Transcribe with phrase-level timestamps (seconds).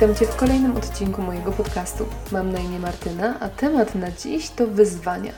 [0.00, 2.06] Witam Cię w kolejnym odcinku mojego podcastu.
[2.32, 5.32] Mam na imię Martyna, a temat na dziś to wyzwania.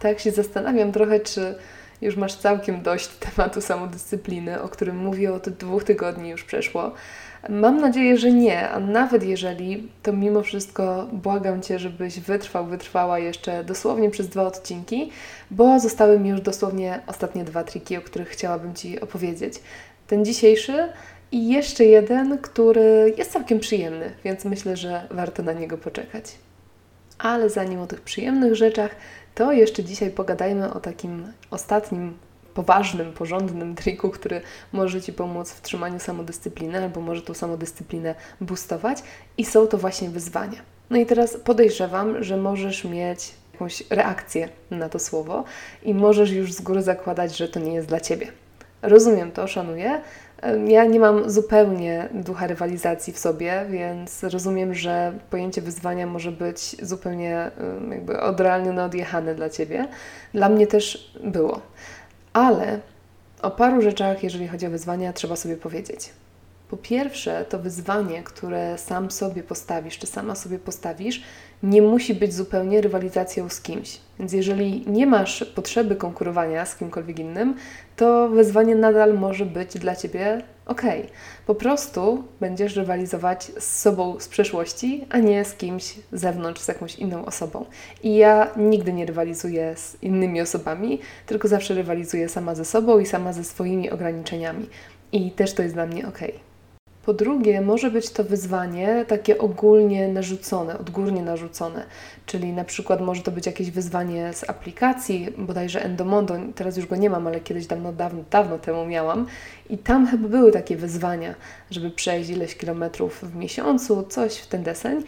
[0.00, 1.54] Tak się zastanawiam trochę, czy
[2.00, 6.92] już masz całkiem dość tematu samodyscypliny, o którym mówię od dwóch tygodni już przeszło.
[7.48, 13.18] Mam nadzieję, że nie, a nawet jeżeli, to mimo wszystko błagam Cię, żebyś wytrwał, wytrwała
[13.18, 15.10] jeszcze dosłownie przez dwa odcinki,
[15.50, 19.54] bo zostały mi już dosłownie ostatnie dwa triki, o których chciałabym Ci opowiedzieć.
[20.06, 20.88] Ten dzisiejszy
[21.32, 26.24] i jeszcze jeden, który jest całkiem przyjemny, więc myślę, że warto na niego poczekać.
[27.18, 28.96] Ale zanim o tych przyjemnych rzeczach,
[29.34, 32.14] to jeszcze dzisiaj pogadajmy o takim ostatnim,
[32.54, 34.40] poważnym, porządnym triku, który
[34.72, 39.02] może Ci pomóc w trzymaniu samodyscypliny albo może tą samodyscyplinę boostować
[39.38, 40.58] i są to właśnie wyzwania.
[40.90, 45.44] No i teraz podejrzewam, że możesz mieć jakąś reakcję na to słowo
[45.82, 48.26] i możesz już z góry zakładać, że to nie jest dla Ciebie.
[48.82, 50.00] Rozumiem to, szanuję,
[50.66, 56.86] ja nie mam zupełnie ducha rywalizacji w sobie, więc rozumiem, że pojęcie wyzwania może być
[56.86, 57.50] zupełnie
[57.90, 59.88] jakby odrealnione, odjechane dla Ciebie.
[60.34, 61.60] Dla mnie też było.
[62.32, 62.80] Ale
[63.42, 66.10] o paru rzeczach, jeżeli chodzi o wyzwania, trzeba sobie powiedzieć.
[66.72, 71.22] Po pierwsze, to wyzwanie, które sam sobie postawisz, czy sama sobie postawisz,
[71.62, 74.00] nie musi być zupełnie rywalizacją z kimś.
[74.18, 77.54] Więc jeżeli nie masz potrzeby konkurowania z kimkolwiek innym,
[77.96, 80.82] to wyzwanie nadal może być dla Ciebie ok.
[81.46, 86.68] Po prostu będziesz rywalizować z sobą z przeszłości, a nie z kimś z zewnątrz, z
[86.68, 87.66] jakąś inną osobą.
[88.02, 93.06] I ja nigdy nie rywalizuję z innymi osobami, tylko zawsze rywalizuję sama ze sobą i
[93.06, 94.68] sama ze swoimi ograniczeniami.
[95.12, 96.18] I też to jest dla mnie ok.
[97.04, 101.84] Po drugie, może być to wyzwanie takie ogólnie narzucone, odgórnie narzucone,
[102.26, 106.96] czyli na przykład może to być jakieś wyzwanie z aplikacji, bodajże Endomondo, teraz już go
[106.96, 109.26] nie mam, ale kiedyś dawno, dawno, dawno temu miałam
[109.70, 111.34] i tam chyba były takie wyzwania,
[111.70, 115.02] żeby przejść ileś kilometrów w miesiącu, coś w ten deseń.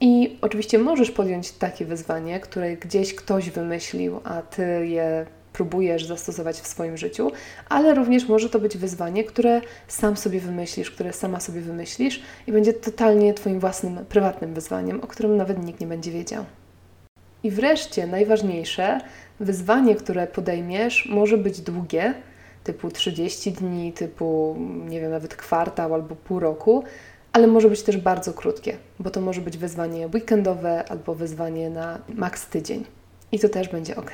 [0.00, 5.26] I oczywiście możesz podjąć takie wyzwanie, które gdzieś ktoś wymyślił, a ty je
[5.60, 7.32] próbujesz zastosować w swoim życiu,
[7.68, 12.52] ale również może to być wyzwanie, które sam sobie wymyślisz, które sama sobie wymyślisz i
[12.52, 16.44] będzie totalnie Twoim własnym, prywatnym wyzwaniem, o którym nawet nikt nie będzie wiedział.
[17.42, 19.00] I wreszcie, najważniejsze,
[19.40, 22.14] wyzwanie, które podejmiesz, może być długie,
[22.64, 24.56] typu 30 dni, typu,
[24.88, 26.84] nie wiem, nawet kwartał albo pół roku,
[27.32, 31.98] ale może być też bardzo krótkie, bo to może być wyzwanie weekendowe albo wyzwanie na
[32.14, 32.84] maks tydzień.
[33.32, 34.10] I to też będzie ok.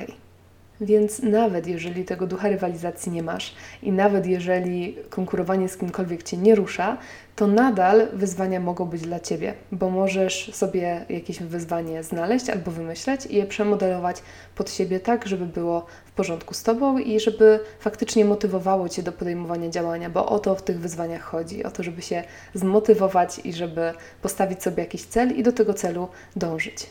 [0.81, 6.37] Więc nawet jeżeli tego ducha rywalizacji nie masz i nawet jeżeli konkurowanie z kimkolwiek cię
[6.37, 6.97] nie rusza,
[7.35, 13.25] to nadal wyzwania mogą być dla ciebie, bo możesz sobie jakieś wyzwanie znaleźć albo wymyśleć
[13.25, 14.21] i je przemodelować
[14.55, 19.11] pod siebie tak, żeby było w porządku z tobą i żeby faktycznie motywowało cię do
[19.11, 22.23] podejmowania działania, bo o to w tych wyzwaniach chodzi, o to, żeby się
[22.53, 26.87] zmotywować i żeby postawić sobie jakiś cel i do tego celu dążyć.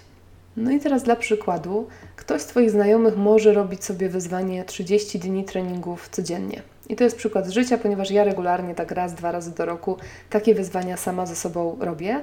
[0.56, 1.86] No i teraz dla przykładu,
[2.16, 6.62] ktoś z Twoich znajomych może robić sobie wyzwanie 30 dni treningów codziennie.
[6.88, 9.96] I to jest przykład z życia, ponieważ ja regularnie, tak raz, dwa razy do roku,
[10.30, 12.20] takie wyzwania sama ze sobą robię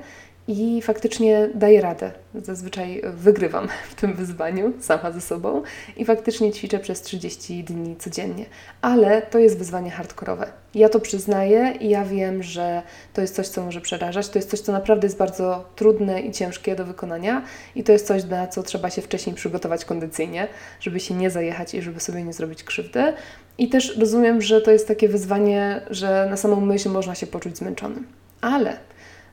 [0.48, 2.12] i faktycznie daję radę.
[2.36, 5.64] Zazwyczaj wygrywam w tym wyzwaniu sama ze sobą
[5.98, 8.46] i faktycznie ćwiczę przez 30 dni codziennie.
[8.82, 10.52] Ale to jest wyzwanie hardkorowe.
[10.76, 12.82] Ja to przyznaję i ja wiem, że
[13.14, 14.30] to jest coś, co może przerażać.
[14.30, 17.44] To jest coś, co naprawdę jest bardzo trudne i ciężkie do wykonania
[17.76, 20.48] i to jest coś, na co trzeba się wcześniej przygotować kondycyjnie,
[20.80, 23.14] żeby się nie zajechać i żeby sobie nie zrobić krzywdy.
[23.58, 27.58] I też rozumiem, że to jest takie wyzwanie, że na samą myśl można się poczuć
[27.58, 28.08] zmęczonym.
[28.42, 28.78] Ale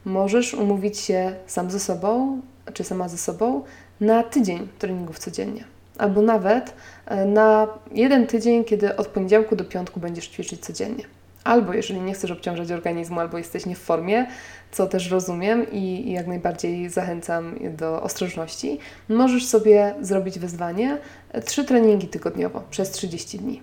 [0.04, 2.40] możesz umówić się sam ze sobą,
[2.72, 3.62] czy sama ze sobą
[4.00, 5.64] na tydzień treningów codziennie.
[5.98, 6.74] Albo nawet
[7.06, 11.04] e, na jeden tydzień, kiedy od poniedziałku do piątku będziesz ćwiczyć codziennie.
[11.44, 14.26] Albo jeżeli nie chcesz obciążać organizmu, albo jesteś nie w formie,
[14.72, 20.98] co też rozumiem i, jak najbardziej zachęcam do ostrożności, możesz sobie zrobić wyzwanie
[21.32, 23.62] e, trzy treningi tygodniowo przez 30 dni.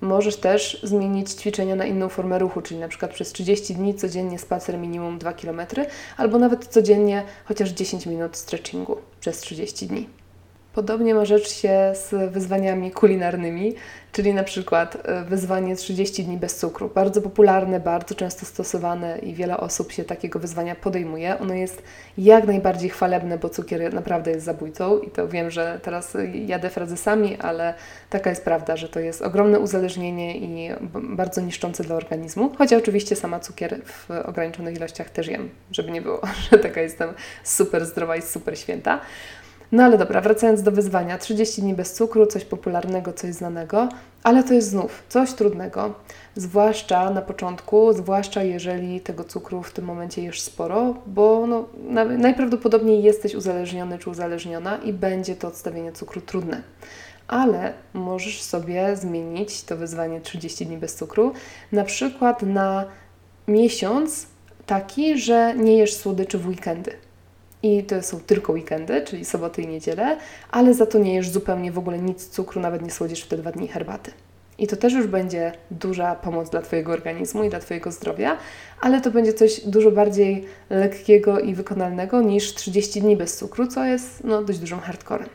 [0.00, 4.38] Możesz też zmienić ćwiczenia na inną formę ruchu, czyli na przykład przez 30 dni codziennie
[4.38, 5.60] spacer minimum 2 km,
[6.16, 10.08] albo nawet codziennie chociaż 10 minut stretchingu przez 30 dni.
[10.72, 13.74] Podobnie ma rzecz się z wyzwaniami kulinarnymi,
[14.12, 16.90] czyli na przykład e, wyzwanie 30 dni bez cukru.
[16.94, 21.38] Bardzo popularne, bardzo często stosowane i wiele osób się takiego wyzwania podejmuje.
[21.38, 21.82] Ono jest
[22.18, 26.16] jak najbardziej chwalebne, bo cukier naprawdę jest zabójcą i to wiem, że teraz
[26.46, 27.74] jadę frazesami, ale
[28.10, 32.52] taka jest prawda, że to jest ogromne uzależnienie i bardzo niszczące dla organizmu.
[32.58, 36.20] Chociaż oczywiście sama cukier w ograniczonych ilościach też jem, żeby nie było,
[36.50, 39.00] że taka jestem super zdrowa i super święta.
[39.72, 41.18] No ale dobra, wracając do wyzwania.
[41.18, 43.88] 30 dni bez cukru, coś popularnego, coś znanego,
[44.22, 45.94] ale to jest znów coś trudnego.
[46.36, 51.64] Zwłaszcza na początku, zwłaszcza jeżeli tego cukru w tym momencie jesz sporo, bo no,
[52.18, 56.62] najprawdopodobniej jesteś uzależniony czy uzależniona i będzie to odstawienie cukru trudne.
[57.28, 61.32] Ale możesz sobie zmienić to wyzwanie 30 dni bez cukru,
[61.72, 62.84] na przykład na
[63.48, 64.26] miesiąc
[64.66, 67.07] taki, że nie jesz słodyczy w weekendy.
[67.62, 70.16] I to są tylko weekendy, czyli soboty i niedzielę,
[70.50, 73.36] ale za to nie jesz zupełnie w ogóle nic cukru, nawet nie słodzisz w te
[73.36, 74.10] dwa dni herbaty.
[74.58, 78.36] I to też już będzie duża pomoc dla Twojego organizmu i dla Twojego zdrowia,
[78.80, 83.84] ale to będzie coś dużo bardziej lekkiego i wykonalnego niż 30 dni bez cukru, co
[83.84, 85.28] jest no, dość dużym hardcorem.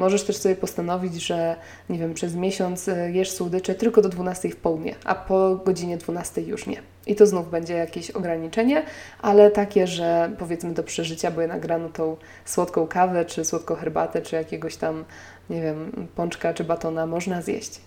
[0.00, 1.56] Możesz też sobie postanowić, że
[1.90, 5.96] nie wiem, przez miesiąc e, jesz słodycze tylko do 12 w południe, a po godzinie
[5.96, 6.82] 12 już nie.
[7.06, 8.82] I to znów będzie jakieś ograniczenie,
[9.22, 14.22] ale takie, że powiedzmy do przeżycia, bo jednak rano tą słodką kawę, czy słodką herbatę,
[14.22, 15.04] czy jakiegoś tam,
[15.50, 17.80] nie wiem, pączka, czy batona można zjeść.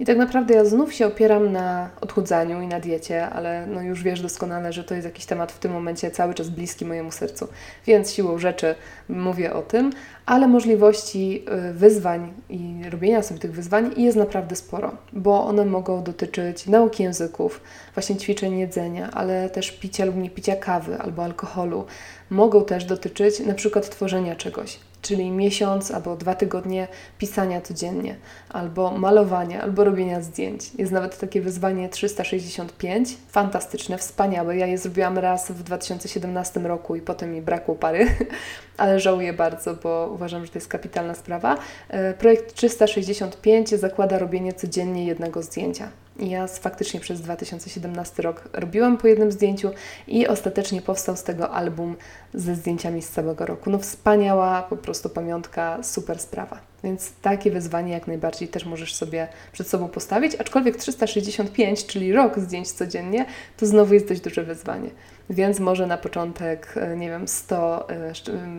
[0.00, 4.02] I tak naprawdę ja znów się opieram na odchudzaniu i na diecie, ale no już
[4.02, 7.48] wiesz doskonale, że to jest jakiś temat w tym momencie cały czas bliski mojemu sercu,
[7.86, 8.74] więc siłą rzeczy
[9.08, 9.92] mówię o tym,
[10.26, 16.02] ale możliwości y, wyzwań i robienia sobie tych wyzwań jest naprawdę sporo, bo one mogą
[16.02, 17.60] dotyczyć nauki języków,
[17.94, 21.84] właśnie ćwiczeń jedzenia, ale też picia lub nie picia kawy albo alkoholu.
[22.30, 26.88] Mogą też dotyczyć na przykład tworzenia czegoś, czyli miesiąc albo dwa tygodnie
[27.18, 28.16] pisania codziennie,
[28.48, 30.74] albo malowania, albo robienia zdjęć.
[30.74, 34.56] Jest nawet takie wyzwanie 365, fantastyczne, wspaniałe.
[34.56, 38.06] Ja je zrobiłam raz w 2017 roku i potem mi brakło pary,
[38.76, 41.56] ale żałuję bardzo, bo uważam, że to jest kapitalna sprawa.
[41.88, 45.90] E, projekt 365 zakłada robienie codziennie jednego zdjęcia.
[46.20, 49.70] Ja faktycznie przez 2017 rok robiłam po jednym zdjęciu
[50.06, 51.96] i ostatecznie powstał z tego album
[52.34, 53.70] ze zdjęciami z całego roku.
[53.70, 56.69] No wspaniała po prostu pamiątka, super sprawa.
[56.84, 62.38] Więc takie wyzwanie jak najbardziej też możesz sobie przed sobą postawić, aczkolwiek 365, czyli rok
[62.38, 64.90] zdjęć codziennie, to znowu jest dość duże wyzwanie.
[65.30, 68.12] Więc może na początek, e, nie wiem, 100 e,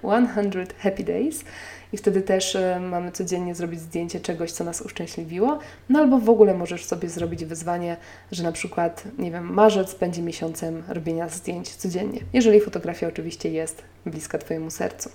[0.00, 1.44] 100 happy days
[1.92, 5.58] i wtedy też e, mamy codziennie zrobić zdjęcie czegoś, co nas uszczęśliwiło.
[5.88, 7.96] No albo w ogóle możesz sobie zrobić wyzwanie,
[8.32, 13.82] że na przykład, nie wiem, marzec będzie miesiącem robienia zdjęć codziennie, jeżeli fotografia oczywiście jest
[14.10, 15.10] bliska Twojemu sercu.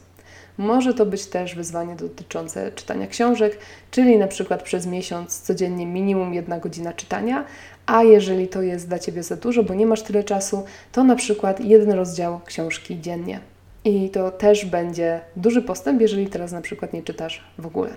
[0.58, 3.58] Może to być też wyzwanie dotyczące czytania książek,
[3.92, 7.46] czyli na przykład przez miesiąc codziennie minimum jedna godzina czytania,
[7.86, 11.16] a jeżeli to jest dla Ciebie za dużo, bo nie masz tyle czasu, to na
[11.16, 13.40] przykład jeden rozdział książki dziennie.
[13.86, 17.90] I to też będzie duży postęp, jeżeli teraz na przykład nie czytasz w ogóle.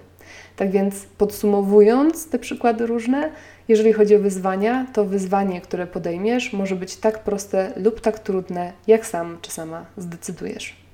[0.56, 3.30] Tak więc podsumowując te przykłady różne,
[3.68, 8.72] jeżeli chodzi o wyzwania, to wyzwanie, które podejmiesz, może być tak proste lub tak trudne,
[8.86, 10.85] jak sam czy sama zdecydujesz.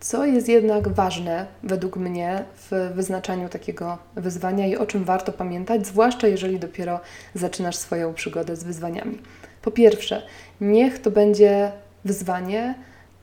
[0.00, 5.86] Co jest jednak ważne według mnie w wyznaczaniu takiego wyzwania i o czym warto pamiętać,
[5.86, 7.00] zwłaszcza jeżeli dopiero
[7.34, 9.18] zaczynasz swoją przygodę z wyzwaniami?
[9.62, 10.22] Po pierwsze,
[10.60, 11.72] niech to będzie
[12.04, 12.74] wyzwanie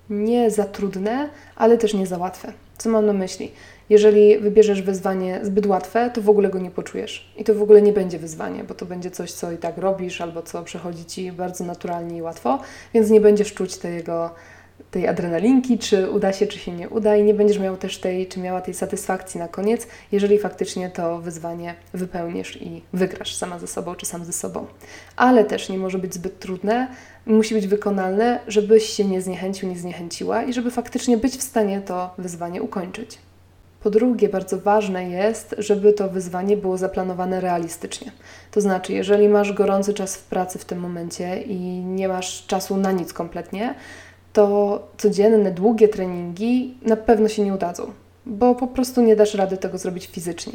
[0.10, 2.54] nie za trudne, ale też nie za łatwe.
[2.78, 3.52] Co mam na myśli?
[3.90, 7.34] Jeżeli wybierzesz wyzwanie zbyt łatwe, to w ogóle go nie poczujesz.
[7.38, 10.22] I to w ogóle nie będzie wyzwanie, bo to będzie coś, co i tak robisz,
[10.22, 12.60] albo co przechodzi ci bardzo naturalnie i łatwo,
[12.94, 14.30] więc nie będziesz czuć tego
[14.92, 18.28] tej adrenalinki, czy uda się, czy się nie uda, i nie będziesz miał też tej,
[18.28, 23.68] czy miała tej satysfakcji na koniec, jeżeli faktycznie to wyzwanie wypełnisz i wygrasz sama ze
[23.68, 24.66] sobą, czy sam ze sobą.
[25.16, 26.88] Ale też nie może być zbyt trudne,
[27.26, 31.82] musi być wykonalne, żebyś się nie zniechęcił, nie zniechęciła i żeby faktycznie być w stanie
[31.82, 33.18] to wyzwanie ukończyć.
[33.84, 38.12] Po drugie, bardzo ważne jest, żeby to wyzwanie było zaplanowane realistycznie.
[38.52, 42.78] To znaczy, jeżeli masz gorący czas w pracy w tym momencie i nie masz czasu
[42.78, 43.76] na nic kompletnie,
[44.34, 47.92] to codzienne, długie treningi na pewno się nie udadzą,
[48.26, 50.54] bo po prostu nie dasz rady tego zrobić fizycznie.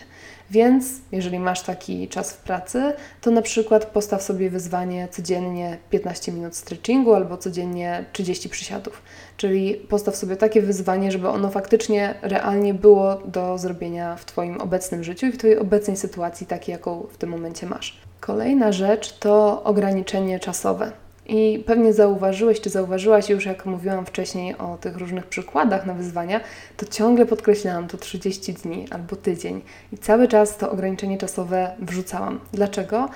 [0.50, 6.32] Więc jeżeli masz taki czas w pracy, to na przykład postaw sobie wyzwanie codziennie 15
[6.32, 9.02] minut stretchingu albo codziennie 30 przysiadów.
[9.36, 15.04] Czyli postaw sobie takie wyzwanie, żeby ono faktycznie realnie było do zrobienia w Twoim obecnym
[15.04, 18.00] życiu i w Twojej obecnej sytuacji, takiej, jaką w tym momencie masz.
[18.20, 20.92] Kolejna rzecz to ograniczenie czasowe.
[21.28, 26.40] I pewnie zauważyłeś, czy zauważyłaś już, jak mówiłam wcześniej o tych różnych przykładach na wyzwania,
[26.76, 29.60] to ciągle podkreślałam to 30 dni albo tydzień.
[29.92, 32.40] I cały czas to ograniczenie czasowe wrzucałam.
[32.52, 33.08] Dlaczego?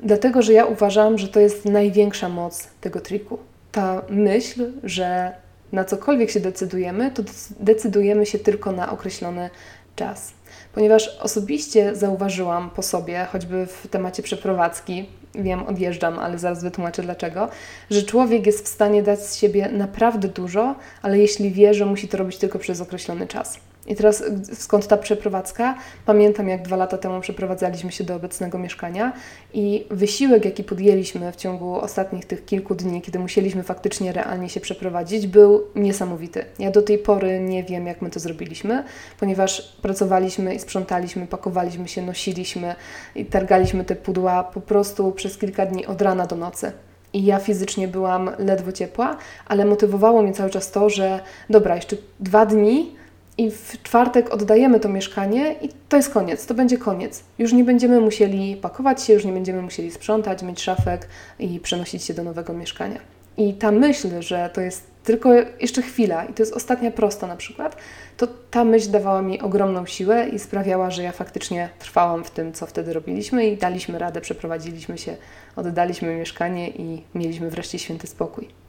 [0.00, 3.38] Dlatego, że ja uważam, że to jest największa moc tego triku.
[3.72, 5.32] Ta myśl, że
[5.72, 7.22] na cokolwiek się decydujemy, to
[7.60, 9.50] decydujemy się tylko na określony
[9.96, 10.32] czas.
[10.74, 17.48] Ponieważ osobiście zauważyłam po sobie, choćby w temacie przeprowadzki, wiem, odjeżdżam, ale zaraz wytłumaczę dlaczego,
[17.90, 22.08] że człowiek jest w stanie dać z siebie naprawdę dużo, ale jeśli wie, że musi
[22.08, 23.58] to robić tylko przez określony czas.
[23.86, 25.74] I teraz skąd ta przeprowadzka?
[26.06, 29.12] Pamiętam, jak dwa lata temu przeprowadzaliśmy się do obecnego mieszkania
[29.54, 34.60] i wysiłek, jaki podjęliśmy w ciągu ostatnich tych kilku dni, kiedy musieliśmy faktycznie realnie się
[34.60, 36.44] przeprowadzić, był niesamowity.
[36.58, 38.84] Ja do tej pory nie wiem, jak my to zrobiliśmy,
[39.20, 42.74] ponieważ pracowaliśmy i sprzątaliśmy, pakowaliśmy się, nosiliśmy
[43.14, 46.72] i targaliśmy te pudła po prostu przez kilka dni od rana do nocy
[47.12, 51.96] i ja fizycznie byłam ledwo ciepła, ale motywowało mnie cały czas to, że dobra, jeszcze
[52.20, 52.96] dwa dni
[53.38, 57.22] i w czwartek oddajemy to mieszkanie i to jest koniec, to będzie koniec.
[57.38, 62.04] Już nie będziemy musieli pakować się, już nie będziemy musieli sprzątać, myć szafek i przenosić
[62.04, 62.98] się do nowego mieszkania.
[63.36, 67.36] I ta myśl, że to jest tylko jeszcze chwila i to jest ostatnia prosta na
[67.36, 67.76] przykład,
[68.16, 72.52] to ta myśl dawała mi ogromną siłę i sprawiała, że ja faktycznie trwałam w tym,
[72.52, 75.16] co wtedy robiliśmy i daliśmy radę, przeprowadziliśmy się,
[75.56, 78.63] oddaliśmy mieszkanie i mieliśmy wreszcie święty spokój.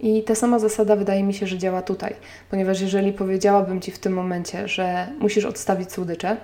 [0.00, 2.14] I ta sama zasada wydaje mi się, że działa tutaj,
[2.50, 6.36] ponieważ jeżeli powiedziałabym Ci w tym momencie, że musisz odstawić słodycze,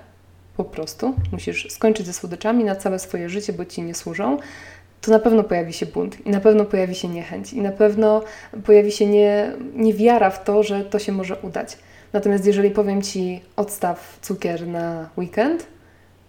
[0.56, 4.38] po prostu musisz skończyć ze słodyczami na całe swoje życie, bo Ci nie służą,
[5.00, 8.22] to na pewno pojawi się bunt i na pewno pojawi się niechęć i na pewno
[8.64, 11.78] pojawi się nie, niewiara w to, że to się może udać.
[12.12, 15.66] Natomiast jeżeli powiem Ci odstaw cukier na weekend,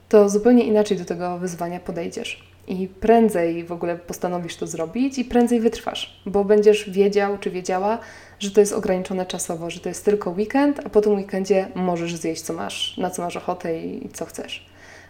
[0.10, 5.26] to zupełnie inaczej do tego wyzwania podejdziesz i prędzej w ogóle postanowisz to zrobić i
[5.26, 8.00] prędzej wytrwasz, bo będziesz wiedział czy wiedziała,
[8.40, 12.16] że to jest ograniczone czasowo, że to jest tylko weekend, a po tym weekendzie możesz
[12.16, 14.66] zjeść co masz, na co masz ochotę i co chcesz.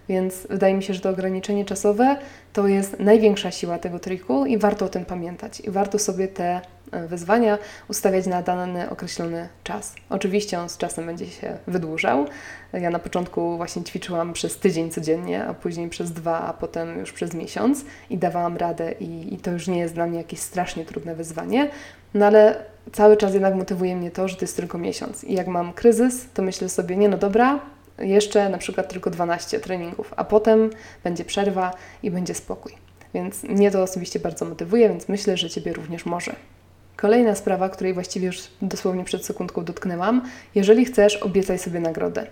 [0.09, 2.17] Więc wydaje mi się, że to ograniczenie czasowe
[2.53, 5.59] to jest największa siła tego triku i warto o tym pamiętać.
[5.59, 6.61] I warto sobie te
[6.91, 9.95] e, wyzwania ustawiać na dany określony czas.
[10.09, 12.25] Oczywiście on z czasem będzie się wydłużał.
[12.73, 17.11] Ja na początku właśnie ćwiczyłam przez tydzień codziennie, a później przez dwa, a potem już
[17.11, 20.85] przez miesiąc i dawałam radę i, i to już nie jest dla mnie jakieś strasznie
[20.85, 21.69] trudne wyzwanie.
[22.13, 25.23] No ale cały czas jednak motywuje mnie to, że to jest tylko miesiąc.
[25.23, 27.59] I jak mam kryzys, to myślę sobie, nie no dobra,
[27.99, 30.69] jeszcze na przykład tylko 12 treningów, a potem
[31.03, 31.73] będzie przerwa
[32.03, 32.73] i będzie spokój.
[33.13, 36.35] Więc mnie to osobiście bardzo motywuje, więc myślę, że Ciebie również może.
[36.95, 40.21] Kolejna sprawa, której właściwie już dosłownie przed sekundką dotknęłam.
[40.55, 42.27] Jeżeli chcesz, obiecaj sobie nagrodę.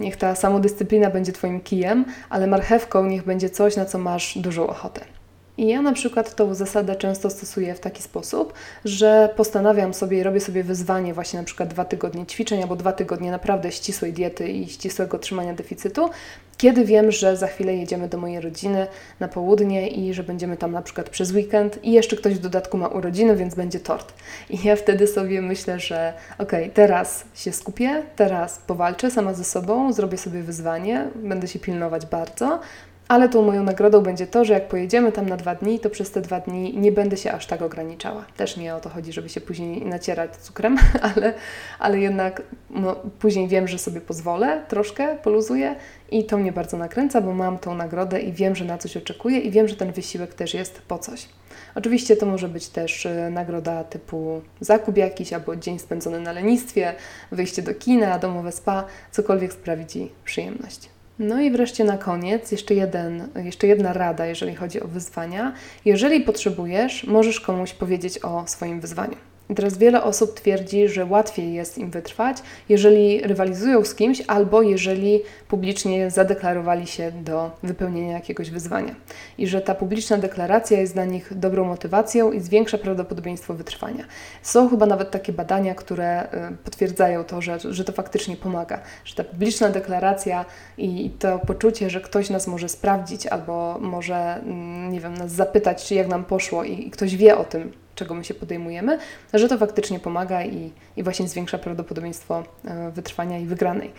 [0.00, 4.66] Niech ta samodyscyplina będzie Twoim kijem, ale marchewką niech będzie coś, na co masz dużą
[4.66, 5.17] ochotę.
[5.58, 8.52] I ja na przykład tą zasadę często stosuję w taki sposób,
[8.84, 13.30] że postanawiam sobie robię sobie wyzwanie właśnie na przykład dwa tygodnie ćwiczeń albo dwa tygodnie
[13.30, 16.10] naprawdę ścisłej diety i ścisłego trzymania deficytu,
[16.58, 18.86] kiedy wiem, że za chwilę jedziemy do mojej rodziny
[19.20, 22.76] na południe i że będziemy tam na przykład przez weekend i jeszcze ktoś w dodatku
[22.76, 24.12] ma urodziny, więc będzie tort.
[24.50, 29.44] I ja wtedy sobie myślę, że okej, okay, teraz się skupię, teraz powalczę sama ze
[29.44, 32.60] sobą, zrobię sobie wyzwanie, będę się pilnować bardzo,
[33.08, 36.10] ale tą moją nagrodą będzie to, że jak pojedziemy tam na dwa dni, to przez
[36.10, 38.24] te dwa dni nie będę się aż tak ograniczała.
[38.36, 40.76] Też nie o to chodzi, żeby się później nacierać cukrem,
[41.16, 41.34] ale,
[41.78, 45.76] ale jednak no, później wiem, że sobie pozwolę, troszkę poluzuję
[46.10, 49.38] i to mnie bardzo nakręca, bo mam tą nagrodę i wiem, że na coś oczekuję
[49.38, 51.28] i wiem, że ten wysiłek też jest po coś.
[51.74, 56.94] Oczywiście to może być też e, nagroda typu zakup jakiś albo dzień spędzony na lenistwie,
[57.32, 60.97] wyjście do kina, domowe spa, cokolwiek sprawi Ci przyjemność.
[61.18, 65.52] No i wreszcie na koniec jeszcze, jeden, jeszcze jedna rada, jeżeli chodzi o wyzwania.
[65.84, 69.16] Jeżeli potrzebujesz, możesz komuś powiedzieć o swoim wyzwaniu.
[69.50, 72.36] I teraz wiele osób twierdzi, że łatwiej jest im wytrwać,
[72.68, 78.94] jeżeli rywalizują z kimś albo jeżeli publicznie zadeklarowali się do wypełnienia jakiegoś wyzwania.
[79.38, 84.04] I że ta publiczna deklaracja jest dla nich dobrą motywacją i zwiększa prawdopodobieństwo wytrwania.
[84.42, 89.14] Są chyba nawet takie badania, które y, potwierdzają to, że, że to faktycznie pomaga, że
[89.14, 90.44] ta publiczna deklaracja
[90.78, 95.84] i to poczucie, że ktoś nas może sprawdzić albo może, mm, nie wiem, nas zapytać,
[95.84, 98.98] czy jak nam poszło i ktoś wie o tym, czego my się podejmujemy,
[99.34, 103.92] że to faktycznie pomaga i, i właśnie zwiększa prawdopodobieństwo e, wytrwania i wygranej.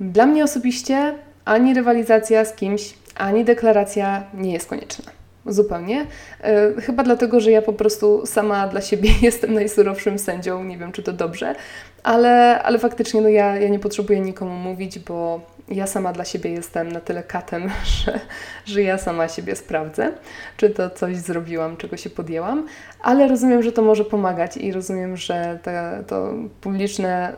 [0.00, 5.12] Dla mnie osobiście ani rywalizacja z kimś, ani deklaracja nie jest konieczna.
[5.46, 6.06] Zupełnie.
[6.40, 10.64] E, chyba dlatego, że ja po prostu sama dla siebie jestem najsurowszym sędzią.
[10.64, 11.54] Nie wiem, czy to dobrze,
[12.02, 16.50] ale, ale faktycznie no ja, ja nie potrzebuję nikomu mówić, bo ja sama dla siebie
[16.50, 17.70] jestem na tyle katem,
[18.04, 18.20] że,
[18.64, 20.12] że ja sama siebie sprawdzę,
[20.56, 22.66] czy to coś zrobiłam, czego się podjęłam,
[23.02, 27.32] ale rozumiem, że to może pomagać i rozumiem, że te, to publiczne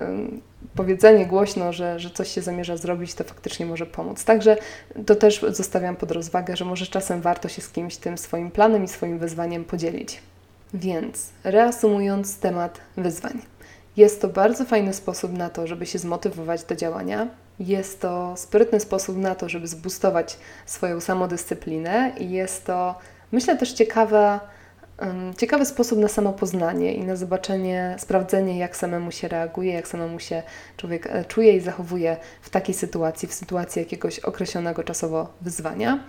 [0.75, 4.25] powiedzenie głośno, że, że coś się zamierza zrobić, to faktycznie może pomóc.
[4.25, 4.57] Także
[5.07, 8.85] to też zostawiam pod rozwagę, że może czasem warto się z kimś tym swoim planem
[8.85, 10.21] i swoim wyzwaniem podzielić.
[10.75, 13.43] Więc reasumując temat wyzwań.
[13.97, 17.29] Jest to bardzo fajny sposób na to, żeby się zmotywować do działania,
[17.61, 22.95] Jest to sprytny sposób na to, żeby zbustować swoją samodyscyplinę i jest to,
[23.33, 24.41] myślę, też ciekawa,
[25.37, 30.43] ciekawy sposób na samopoznanie i na zobaczenie, sprawdzenie, jak samemu się reaguje, jak samemu się
[30.76, 36.05] człowiek e, czuje i zachowuje w takiej sytuacji, w sytuacji jakiegoś określonego czasowo wyzwania.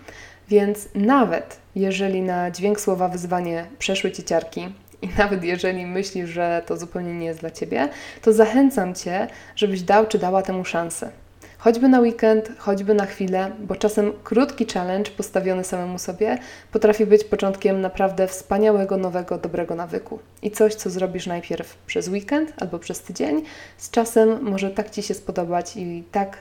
[0.50, 6.64] Więc nawet jeżeli na dźwięk słowa wyzwanie przeszły ci ciarki, i nawet jeżeli myślisz, że
[6.66, 7.90] to zupełnie nie jest dla ciebie,
[8.22, 11.12] to zachęcam cię, żebyś dał czy dała temu szansę.
[11.60, 16.38] Choćby na weekend, choćby na chwilę, bo czasem krótki challenge postawiony samemu sobie
[16.72, 20.20] potrafi być początkiem naprawdę wspaniałego, nowego, dobrego nawyku.
[20.42, 23.44] I coś, co zrobisz najpierw przez weekend albo przez tydzień,
[23.78, 26.38] z czasem może tak Ci się spodobać i tak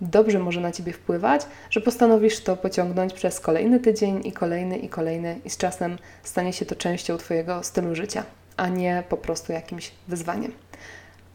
[0.00, 4.88] dobrze może na Ciebie wpływać, że postanowisz to pociągnąć przez kolejny tydzień i kolejny i
[4.88, 8.24] kolejny i z czasem stanie się to częścią Twojego stylu życia,
[8.56, 10.52] a nie po prostu jakimś wyzwaniem.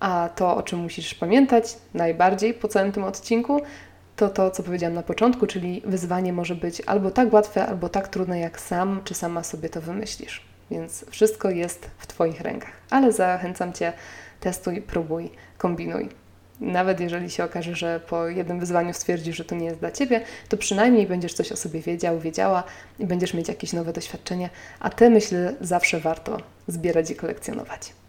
[0.06, 3.62] A to, o czym musisz pamiętać najbardziej po całym tym odcinku,
[4.16, 8.08] to to, co powiedziałam na początku, czyli wyzwanie może być albo tak łatwe, albo tak
[8.08, 10.46] trudne, jak sam czy sama sobie to wymyślisz.
[10.72, 12.72] Więc wszystko jest w Twoich rękach.
[12.90, 13.94] Ale zachęcam Cię,
[14.40, 16.10] testuj, próbuj, kombinuj.
[16.60, 20.22] Nawet jeżeli się okaże, że po jednym wyzwaniu stwierdzisz, że to nie jest dla Ciebie,
[20.50, 22.64] to przynajmniej będziesz coś o sobie wiedział, wiedziała
[23.00, 28.05] i będziesz mieć jakieś nowe doświadczenie, a te myślę zawsze warto zbierać i kolekcjonować.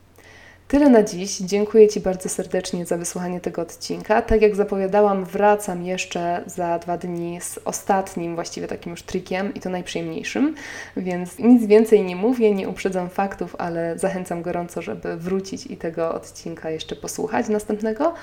[0.68, 1.38] Tyle na dziś.
[1.38, 4.22] Dziękuję Ci bardzo serdecznie za wysłuchanie tego odcinka.
[4.22, 9.60] Tak jak zapowiadałam, wracam jeszcze za dwa dni z ostatnim, właściwie takim już trikiem i
[9.60, 10.54] to najprzyjemniejszym,
[10.96, 16.14] więc nic więcej nie mówię, nie uprzedzam faktów, ale zachęcam gorąco, żeby wrócić i tego
[16.14, 18.14] odcinka jeszcze posłuchać następnego.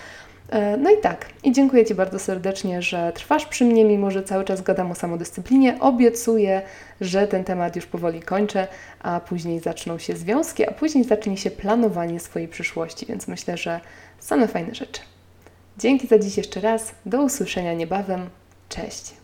[0.50, 4.24] E, no i tak, i dziękuję Ci bardzo serdecznie, że trwasz przy mnie, mimo że
[4.24, 5.80] cały czas gadam o samodyscyplinie.
[5.80, 6.62] Obiecuję,
[7.02, 8.68] że ten temat już powoli kończę,
[9.00, 13.80] a później zaczną się związki, a później zacznie się planowanie swojej przyszłości, więc myślę, że
[14.20, 15.02] same fajne rzeczy.
[15.78, 18.30] Dzięki za dziś jeszcze raz, do usłyszenia niebawem.
[18.70, 19.23] Cześć!